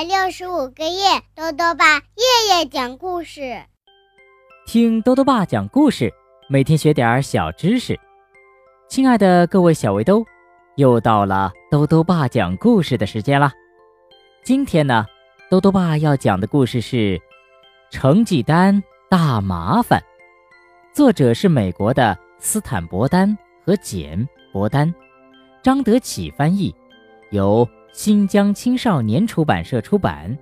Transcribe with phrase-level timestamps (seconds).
[0.00, 3.62] 百六十五个夜，豆豆爸夜夜讲故事，
[4.64, 6.10] 听豆豆爸讲故事，
[6.48, 8.00] 每天学点小知识。
[8.88, 10.24] 亲爱的各位小围兜，
[10.76, 13.52] 又到了豆豆爸讲故事的时间啦。
[14.42, 15.04] 今天呢，
[15.50, 16.96] 豆豆爸要讲的故事是
[17.90, 20.00] 《成绩单大麻烦》，
[20.96, 23.36] 作者是美国的斯坦伯丹
[23.66, 24.94] 和简伯丹，
[25.62, 26.74] 张德启翻译，
[27.32, 27.68] 由。
[27.92, 30.36] 新疆青少年出版社出版。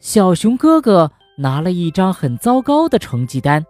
[0.00, 3.64] 小熊哥哥拿了一张很糟糕的成绩单，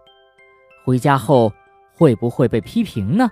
[0.85, 1.51] 回家后
[1.93, 3.29] 会不会被批评呢？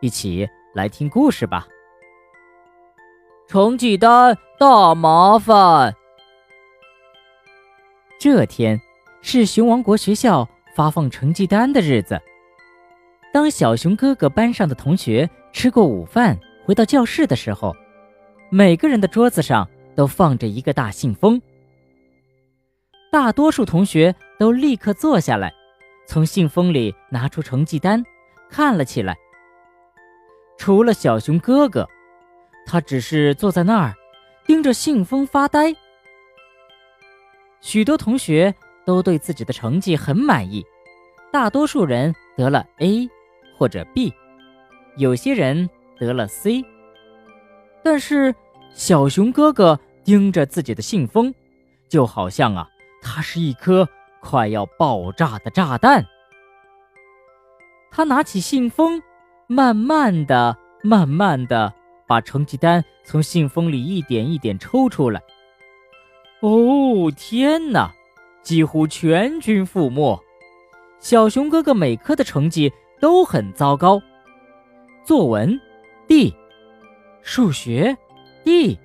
[0.00, 1.66] 一起来听故事吧。
[3.48, 5.94] 成绩单大麻烦。
[8.18, 8.80] 这天
[9.22, 12.20] 是熊王国学校发放成绩单的日子。
[13.32, 16.38] 当小熊哥哥班上的同学吃过午饭。
[16.64, 17.72] 回到教室的时候，
[18.50, 21.40] 每个人的桌子上都放着一个大信封。
[23.10, 25.52] 大多数同学都立刻坐下来，
[26.06, 28.04] 从信封里拿出成绩单，
[28.48, 29.16] 看了起来。
[30.58, 31.88] 除了小熊哥哥，
[32.66, 33.94] 他只是坐在那儿，
[34.46, 35.74] 盯着信封发呆。
[37.60, 40.64] 许多同学都对自己的成绩很满意，
[41.32, 43.08] 大多数人得了 A
[43.58, 44.12] 或者 B，
[44.96, 45.68] 有些人。
[45.98, 46.62] 得了 C，
[47.86, 48.34] 但是
[48.74, 51.32] 小熊哥哥盯着自己的信封，
[51.88, 52.68] 就好像啊，
[53.00, 53.88] 它是一颗
[54.20, 56.04] 快要爆炸的炸弹。
[57.92, 59.00] 他拿起信封，
[59.46, 61.72] 慢慢的、慢慢的
[62.08, 65.22] 把成绩单从信封里一点一点抽出来。
[66.40, 67.92] 哦，天哪！
[68.42, 70.20] 几乎全军覆没。
[70.98, 74.02] 小熊哥哥每科的成绩都很糟糕，
[75.04, 75.60] 作文。
[76.08, 76.34] D，
[77.26, 77.98] 数学
[78.44, 78.78] ，D，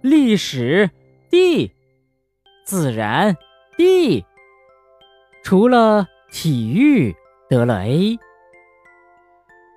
[0.00, 0.90] 历史
[1.28, 1.70] ，D，
[2.64, 3.36] 自然
[3.76, 4.24] ，D，
[5.44, 7.14] 除了体育
[7.46, 8.18] 得了 A。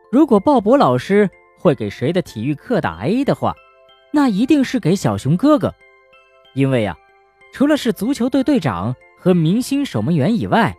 [0.10, 1.30] 如果鲍勃老师
[1.60, 3.54] 会给谁的体育课打 A 的话，
[4.14, 5.76] 那一定是给小熊哥哥，
[6.54, 6.98] 因为呀，
[7.52, 10.74] 除了是足球队队长和明星守门员以外，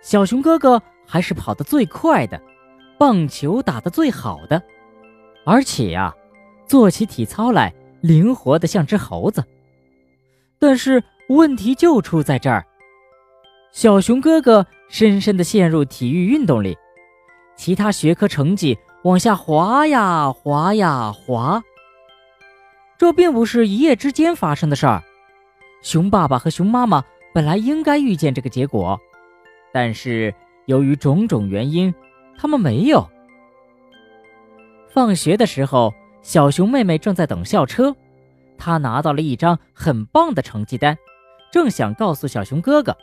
[0.00, 2.40] 小熊哥哥还是跑得最快的，
[2.98, 4.62] 棒球打得最好的。
[5.44, 6.12] 而且呀，
[6.66, 9.44] 做起体操来灵活的像只猴子。
[10.58, 12.64] 但是问题就出在这儿，
[13.72, 16.76] 小熊哥哥深深的陷入体育运动里，
[17.56, 21.62] 其他学科成绩往下滑呀滑呀滑。
[22.98, 25.02] 这并不是一夜之间发生的事儿，
[25.82, 28.98] 熊爸爸和熊妈妈本来应该预见这个结果，
[29.72, 30.34] 但是
[30.64, 31.94] 由于种种原因，
[32.38, 33.06] 他们没有。
[34.94, 35.92] 放学的时候，
[36.26, 37.94] 小熊妹妹正在等校车，
[38.58, 40.98] 她拿到了一张很棒的成绩单，
[41.52, 42.96] 正想告诉小熊哥哥：“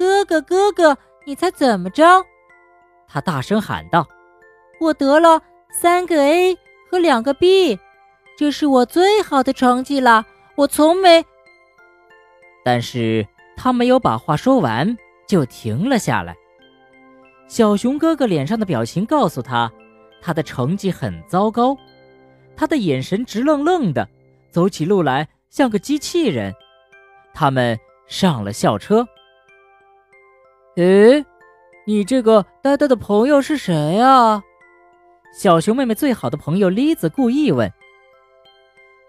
[0.00, 2.02] 哥哥，哥哥，你猜怎么着？”
[3.06, 4.08] 她大声喊道
[4.80, 6.56] ：“我得了三个 A
[6.90, 7.78] 和两个 B，
[8.38, 10.24] 这是我最好的成绩了。
[10.56, 11.22] 我从没……”
[12.64, 14.96] 但是他没有把话说完，
[15.28, 16.34] 就停了下来。
[17.48, 19.70] 小熊哥哥脸上的表情告诉他。
[20.22, 21.76] 他的成绩很糟糕，
[22.56, 24.08] 他的眼神直愣愣的，
[24.50, 26.54] 走起路来像个机器人。
[27.34, 29.06] 他们上了校车。
[30.76, 31.24] 诶，
[31.86, 34.42] 你这个呆呆的朋友是谁啊？
[35.34, 37.70] 小熊妹妹最好的朋友栗子故意问。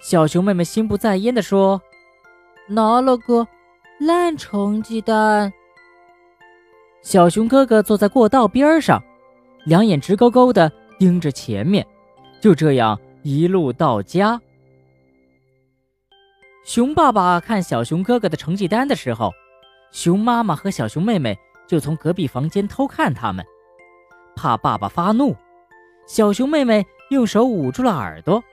[0.01, 1.81] 小熊妹妹心不在焉地说
[2.67, 3.47] ：“拿了个
[3.99, 5.53] 烂成绩单。”
[7.03, 9.03] 小熊哥哥坐在过道边上，
[9.65, 10.71] 两眼直勾勾的。
[10.97, 11.85] 盯着前面，
[12.41, 14.39] 就这样一路到家。
[16.63, 19.31] 熊爸爸看小熊哥哥的成绩单的时候，
[19.91, 21.37] 熊妈妈和小熊妹妹
[21.67, 23.45] 就从隔壁房间偷看他们，
[24.35, 25.35] 怕爸爸发怒。
[26.07, 28.43] 小熊妹妹用手捂住了耳朵。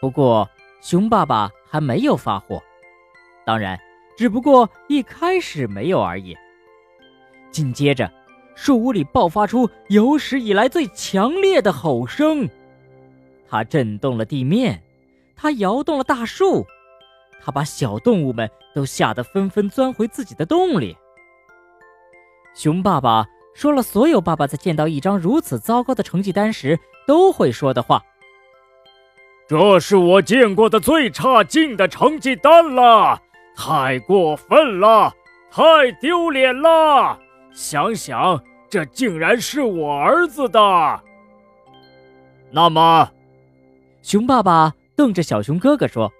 [0.00, 0.48] 不过
[0.80, 2.62] 熊爸爸还没有发火，
[3.44, 3.78] 当然，
[4.16, 6.36] 只不过一开始没有而已。
[7.50, 8.10] 紧接着。
[8.64, 12.48] 树屋里爆发出有史以来最强烈的吼声，
[13.50, 14.80] 它震动了地面，
[15.34, 16.64] 它摇动了大树，
[17.42, 20.96] 它把小动物们都吓得纷纷钻回自己的洞里。
[22.54, 28.00] 熊爸爸说了所有爸爸在见到一张如此糟糕的成绩单时都会说的话
[29.48, 33.20] ：“这是我见过的最差劲的成绩单了，
[33.56, 35.12] 太过分了，
[35.50, 37.18] 太丢脸了。”
[37.52, 40.58] 想想，这竟然是我儿子的。
[42.50, 43.06] 那么，
[44.00, 46.10] 熊爸爸瞪着小熊哥哥说：“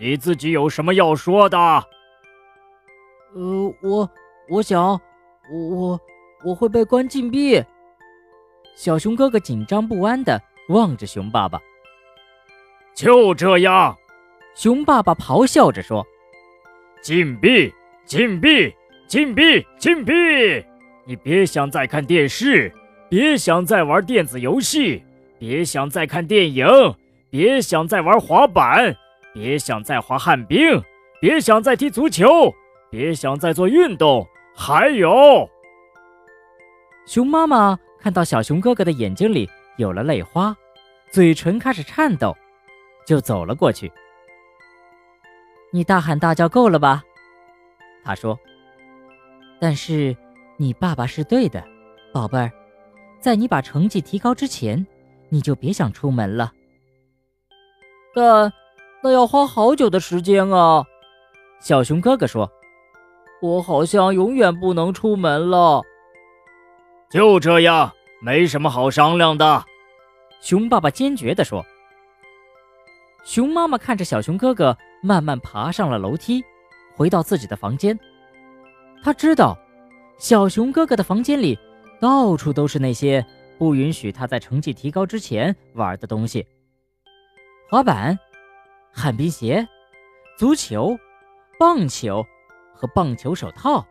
[0.00, 1.58] 你自己有什么要说的
[3.36, 4.10] ？”“呃，我
[4.48, 4.98] 我想，
[5.52, 6.00] 我我
[6.42, 7.62] 我会被关禁闭。”
[8.74, 10.40] 小熊哥哥紧张不安的
[10.70, 11.60] 望着熊爸爸。
[12.94, 13.94] 就这样，
[14.54, 16.02] 熊爸爸咆哮着说
[17.04, 17.70] ：“禁闭，
[18.06, 18.74] 禁闭，
[19.06, 20.14] 禁闭，禁闭！
[21.04, 22.72] 你别想再看电视，
[23.08, 25.02] 别想再玩电子游戏，
[25.38, 26.66] 别想再看电影，
[27.30, 28.96] 别想再玩滑板，
[29.34, 30.82] 别想再滑旱冰，
[31.20, 32.54] 别想再踢足球，
[32.90, 34.26] 别想再做运动。
[34.54, 35.48] 还有，
[37.06, 40.56] 熊妈妈。”看到小熊哥哥的眼睛里有了泪花，
[41.12, 42.36] 嘴唇开始颤抖，
[43.06, 43.92] 就走了过去。
[45.70, 47.04] 你大喊大叫够了吧？
[48.04, 48.36] 他说。
[49.60, 50.16] 但是
[50.62, 51.60] 你爸爸是对的，
[52.12, 52.48] 宝贝儿，
[53.18, 54.86] 在你把成绩提高之前，
[55.28, 56.52] 你就别想出门了。
[58.14, 58.52] 但
[59.02, 60.84] 那要花好久的时间啊！
[61.60, 62.48] 小熊哥哥说
[63.42, 65.82] ：“我好像永远不能出门了。”
[67.10, 69.64] 就这样，没什么好商量的。”
[70.40, 71.66] 熊爸爸坚决地说。
[73.24, 76.40] 熊妈妈看着小熊哥哥慢慢爬上了楼梯，
[76.94, 77.98] 回到自己的房间。
[79.02, 79.58] 他知道，
[80.22, 81.58] 小熊哥哥的房间里
[82.00, 83.26] 到处都是那些
[83.58, 86.46] 不允许他在成绩提高之前玩的东西：
[87.68, 88.16] 滑板、
[88.92, 89.66] 旱冰鞋、
[90.38, 90.96] 足球、
[91.58, 92.24] 棒球
[92.72, 93.84] 和棒球手套、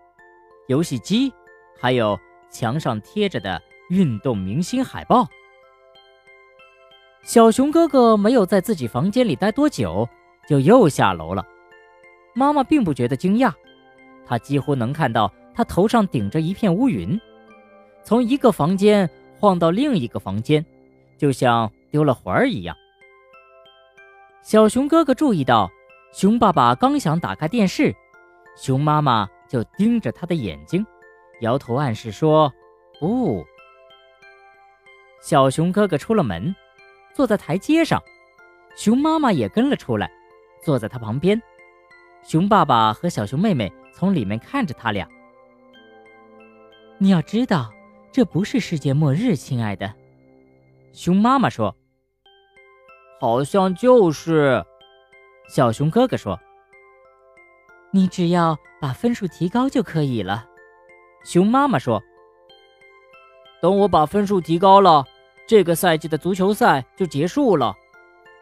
[0.69, 1.33] 游戏机，
[1.77, 2.17] 还有。
[2.49, 5.25] 墙上贴着的运动明星海报。
[7.23, 10.07] 小熊哥哥没有在自己房间里待多久，
[10.49, 11.47] 就又下楼了。
[12.35, 13.53] 妈妈并不觉得惊讶，
[14.25, 17.19] 她几乎能看到他头上顶着一片乌云，
[18.03, 19.09] 从一个房间
[19.39, 20.65] 晃到另一个房间，
[21.17, 22.75] 就像丢了魂儿一样。
[24.41, 25.69] 小熊哥哥注意到，
[26.13, 27.93] 熊爸爸刚想打开电视，
[28.55, 30.85] 熊妈妈就盯着他的眼睛。
[31.41, 32.51] 摇头暗示说
[32.99, 33.45] ：“不。”
[35.21, 36.55] 小熊哥哥出了门，
[37.13, 38.01] 坐在台阶上，
[38.75, 40.11] 熊妈妈也跟了出来，
[40.63, 41.39] 坐在他旁边。
[42.23, 45.07] 熊爸爸和小熊妹妹从里面看着他俩。
[47.01, 47.73] 你要知道，
[48.11, 49.91] 这不是世界末日，亲爱的。
[50.93, 51.75] 熊妈妈说
[53.19, 54.63] ：“好像就是。”
[55.49, 56.39] 小熊哥哥说
[57.89, 60.45] ：“你只要把分数提高就可以了。”
[61.25, 61.99] 熊妈妈说
[63.63, 65.03] ：“等我把分数提高了，
[65.47, 67.73] 这个赛季的足球赛就结束了。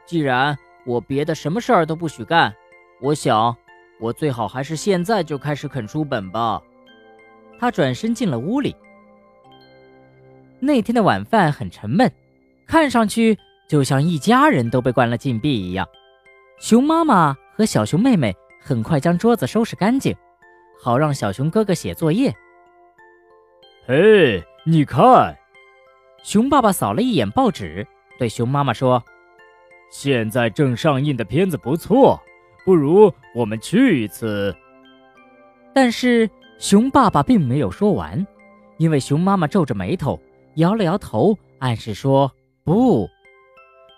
[0.06, 2.54] 既然我别的什么事儿都不许干，
[3.00, 3.56] 我想
[4.02, 6.62] 我最好还是现在就开始啃书本吧。”
[7.60, 8.76] 他转身进了屋里。
[10.60, 12.12] 那天的晚饭很沉闷，
[12.66, 15.88] 看上去就像一家人都被关了禁闭一样。
[16.60, 20.16] 熊妈妈和小熊妹妹很快将桌子收拾干净，
[20.82, 22.34] 好让小熊哥哥写作业。
[23.86, 25.38] 嘿，你看，
[26.24, 29.04] 熊爸爸扫了一眼报纸，对熊妈妈说
[29.90, 32.22] ：“现在正上映的片子不错，
[32.66, 34.56] 不如我们去一次。”
[35.74, 36.30] 但是
[36.60, 38.28] 熊爸爸并没有说完，
[38.78, 40.20] 因为熊妈妈皱着眉头，
[40.56, 42.30] 摇了摇头，暗示说
[42.66, 43.10] ：“不，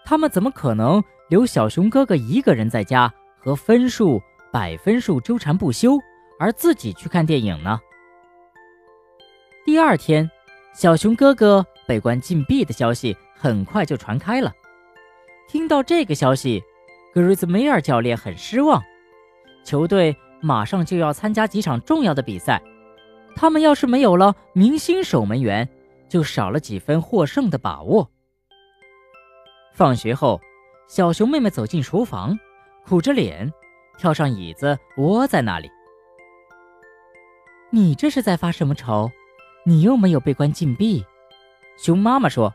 [0.06, 5.98] 他们怎么可能留小熊哥哥一个人在家和分数、百分数纠缠不休，
[6.39, 7.80] 而自己去看电影呢？”
[9.65, 10.30] 第二天，
[10.75, 14.53] 小熊哥哥被关禁闭的消息很快就传开了。
[15.48, 16.62] 听到这个消息，
[17.12, 18.80] 格瑞兹梅尔教练很失望。
[19.63, 22.62] 球队马上就要参加几场重要的比赛，
[23.36, 25.69] 他们要是没有了明星守门员，
[26.10, 28.10] 就少了几分获胜的把握。
[29.74, 30.41] 放学后，
[30.88, 32.38] 小熊妹妹走进厨房，
[32.86, 33.51] 苦着脸，
[33.98, 35.69] 跳上椅子，窝在那里。
[37.69, 39.10] 你这是在发什么愁？
[39.65, 41.05] 你又没有被关禁闭，
[41.77, 42.53] 熊妈妈说：“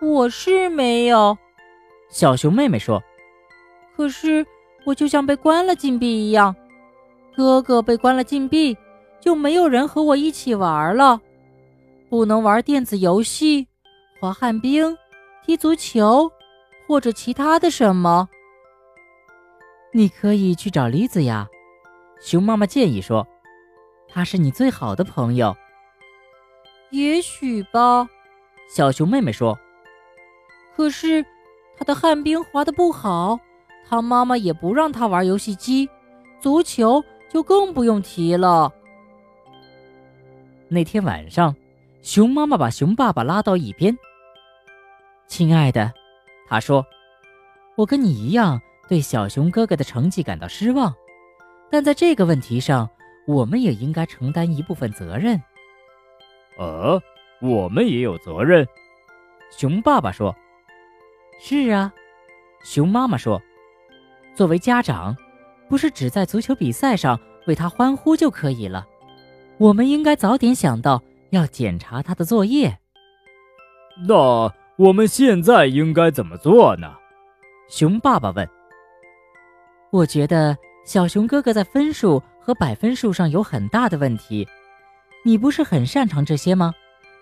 [0.00, 1.36] 我是没有。”
[2.10, 3.02] 小熊妹妹说
[3.96, 4.46] ：“可是
[4.84, 6.54] 我就像被关了禁闭一样，
[7.36, 8.76] 哥哥被关了禁闭，
[9.20, 11.20] 就没有人和我一起玩了，
[12.08, 13.66] 不能玩电子游戏、
[14.20, 14.96] 滑旱冰、
[15.44, 16.30] 踢足球，
[16.86, 18.28] 或者其他的什么。
[19.92, 21.48] 你可以去找栗子呀。”
[22.22, 23.26] 熊妈妈建议说。
[24.12, 25.56] 他是你最好的朋友，
[26.90, 28.08] 也许吧。
[28.68, 29.56] 小熊妹妹说
[30.74, 31.24] ：“可是
[31.78, 33.38] 他的旱冰滑得不好，
[33.90, 35.90] 他妈妈也不让他玩游戏机，
[36.38, 38.72] 足球就更不用提了。”
[40.70, 41.56] 那天晚上，
[42.00, 43.98] 熊妈妈把熊爸爸拉到一边。
[45.26, 45.92] “亲爱的，
[46.46, 46.86] 他说，
[47.74, 50.94] 我跟你一样对小熊哥哥的成绩感到失望，
[51.68, 52.88] 但在这个问题上，
[53.26, 55.42] 我们也应该承担一部分责任。
[56.58, 57.02] 呃，
[57.40, 58.64] 我们也有责任。
[59.50, 60.32] 熊爸爸说
[61.42, 61.92] ：“是啊。”
[62.62, 63.42] 熊妈妈说
[64.40, 65.14] ：“作为家长，
[65.68, 68.86] 不是只在足球比赛上为他欢呼就可以了，
[69.58, 72.78] 我们应该早点想到要检查他的作业。”
[74.08, 76.90] 那我们现在应该怎么做呢？
[77.68, 78.48] 熊爸爸问。
[79.90, 80.56] 我觉得
[80.86, 84.48] 小熊哥哥在分数和百分数上有很大的问题，
[85.22, 86.72] 你不是很擅长这些吗？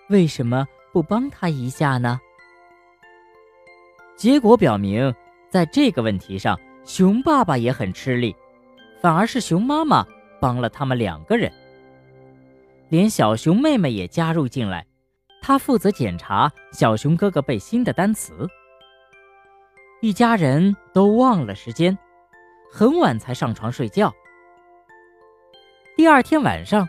[0.07, 2.17] 为什么不帮他一下呢？
[4.15, 5.13] 结果表明。
[5.49, 8.35] 在这个问题上，熊爸爸也很吃力，
[9.01, 10.05] 反而是熊妈妈
[10.39, 11.51] 帮了他们两个人。
[12.89, 14.85] 连小熊妹妹也加入进来，
[15.41, 18.47] 她负责检查小熊哥哥背新的单词。
[20.01, 21.95] 一家人都忘了时间，
[22.71, 24.11] 很晚才上床睡觉。
[25.95, 26.87] 第二天晚上，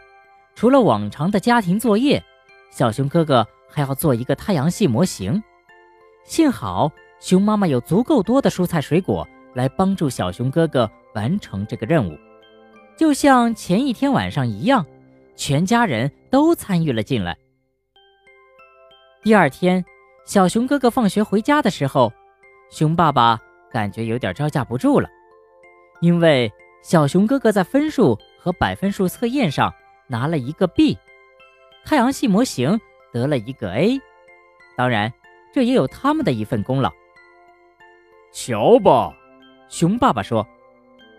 [0.54, 2.22] 除了往常的家庭作业，
[2.70, 5.42] 小熊哥哥还要做一个太阳系模型。
[6.24, 6.90] 幸好。
[7.22, 12.16] 熊妈妈有足够多的蔬菜水果来帮助小熊哥哥完成这个任务，
[12.96, 14.84] 就像前一天晚上一样，
[15.36, 17.36] 全家人都参与了进来。
[19.22, 19.84] 第二天，
[20.24, 22.12] 小熊哥哥放学回家的时候，
[22.70, 23.38] 熊爸爸
[23.70, 25.08] 感觉有点招架不住了，
[26.00, 26.50] 因为
[26.82, 29.72] 小熊哥哥在分数和百分数测验上
[30.06, 30.96] 拿了一个 B，
[31.84, 32.80] 太阳系模型
[33.12, 34.00] 得了一个 A，
[34.76, 35.12] 当然，
[35.52, 36.90] 这也有他们的一份功劳。
[38.32, 39.12] 瞧吧，
[39.70, 40.44] 熊爸爸说：“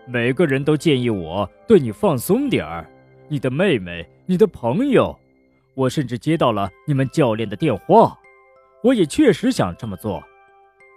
[0.06, 2.86] 每个人都建议我对你放松点儿，
[3.26, 5.18] 你的妹妹，你的朋友，
[5.74, 8.16] 我甚至接到了你们教练的电话。
[8.82, 10.22] 我也确实想这么做，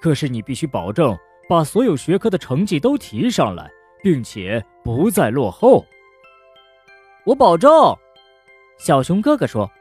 [0.01, 3.71] 可是你必须保证把所有学科的成绩都提上来，
[4.03, 5.85] 并且不再落后。”
[7.23, 7.71] 我保证，
[8.77, 9.71] 小熊哥哥说：“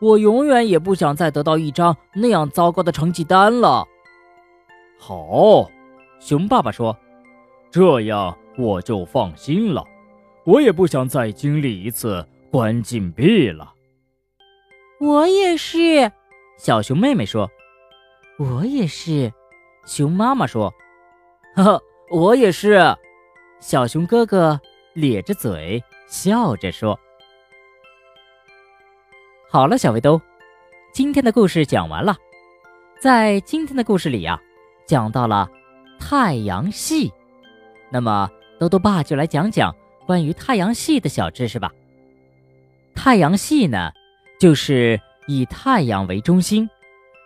[0.00, 3.86] 我永远也不想再得到一张那样糟糕的成绩单了。”
[4.98, 5.70] 好，
[6.20, 6.96] 熊爸爸说
[7.70, 9.84] ：“这样我就放心了。
[10.44, 13.74] 我也不想再经历一次关禁闭了。”
[15.00, 16.10] 我也是，
[16.56, 17.50] 小熊妹妹说
[18.38, 19.32] ：“我也是。”
[19.86, 20.72] 熊妈妈说
[21.56, 22.96] ：“呵呵，我也是。”
[23.60, 24.58] 小熊哥哥
[24.94, 26.98] 咧着嘴笑着说
[29.50, 30.20] ：“好了，小围兜，
[30.92, 32.16] 今天的故事讲完了。
[32.98, 34.40] 在今天的故事里呀。”
[34.86, 35.48] 讲到了
[36.06, 37.10] 太阳系，
[37.90, 38.30] 那么
[38.60, 41.72] 豆豆爸就来讲讲关于太阳系的小知识吧。
[42.94, 43.90] 太阳系呢，
[44.38, 46.68] 就是以太阳为中心，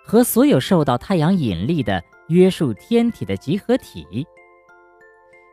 [0.04, 4.24] 和所有受到太阳引力的约束天体的集合体。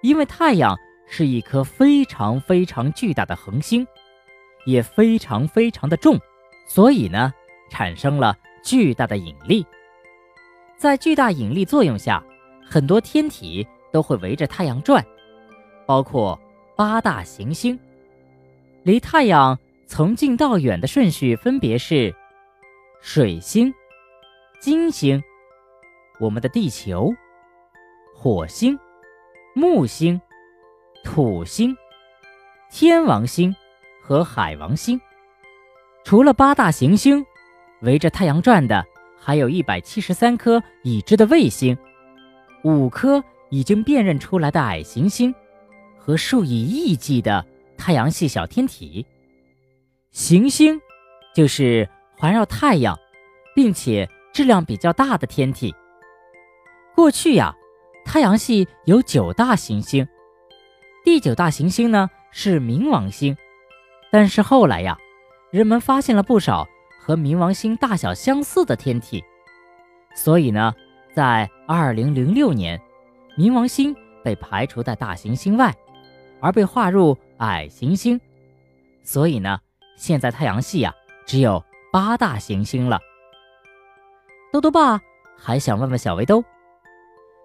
[0.03, 0.77] 因为太阳
[1.07, 3.87] 是一颗非常非常巨大的恒星，
[4.67, 6.19] 也非常非常的重，
[6.67, 7.33] 所以呢，
[7.71, 9.65] 产生了巨大的引力。
[10.77, 12.23] 在巨大引力作用下，
[12.67, 15.05] 很多天体都会围着太阳转，
[15.85, 16.39] 包括
[16.75, 17.79] 八大行星。
[18.83, 19.57] 离太阳
[19.87, 22.13] 从近到远的顺序分别是：
[23.01, 23.73] 水星、
[24.59, 25.23] 金星、
[26.19, 27.13] 我们的地球、
[28.13, 28.77] 火星、
[29.53, 30.19] 木星、
[31.03, 31.75] 土星、
[32.71, 33.55] 天王星
[34.01, 34.99] 和海王星。
[36.03, 37.25] 除了八大行星，
[37.81, 38.85] 围着太阳转的。
[39.17, 41.75] 还有一百七十三颗已知的卫星，
[42.65, 45.33] 五颗已经辨认出来的矮行星，
[45.99, 47.45] 和数以亿计的
[47.77, 49.05] 太阳系小天体。
[50.09, 50.81] 行星
[51.35, 52.97] 就是环绕太阳，
[53.53, 55.75] 并且质量比较大的天体。
[56.95, 57.55] 过去呀，
[58.03, 60.07] 太阳系有九大行星，
[61.03, 63.37] 第九大行星呢是冥王星，
[64.11, 64.97] 但是后来呀，
[65.51, 66.67] 人们发现了不少。
[66.97, 69.23] 和冥王星大小相似的天体，
[70.15, 70.73] 所以呢，
[71.15, 72.79] 在二零零六年，
[73.37, 75.73] 冥王星被排除在大行星外，
[76.41, 78.19] 而被划入矮行星。
[79.03, 79.57] 所以呢，
[79.95, 80.93] 现在太阳系呀
[81.25, 82.99] 只有八大行星了。
[84.51, 84.99] 豆豆爸
[85.37, 86.43] 还想问问小围兜，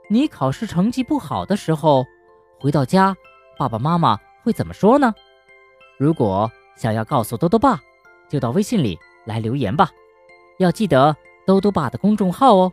[0.09, 2.05] 你考试成绩不好的时候，
[2.59, 3.17] 回到家，
[3.57, 5.15] 爸爸妈妈会怎么说呢？
[5.97, 7.81] 如果想要告诉豆豆爸，
[8.29, 8.99] 就到微信里。
[9.27, 9.91] 来留言吧，
[10.59, 11.15] 要记得
[11.47, 12.73] 兜兜爸的公众号哦，